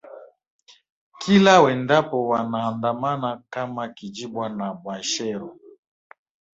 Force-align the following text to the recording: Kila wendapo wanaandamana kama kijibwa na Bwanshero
Kila 1.17 1.61
wendapo 1.61 2.27
wanaandamana 2.27 3.41
kama 3.53 3.83
kijibwa 3.95 4.45
na 4.49 4.73
Bwanshero 4.73 5.57